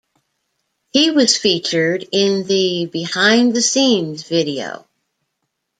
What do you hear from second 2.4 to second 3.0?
the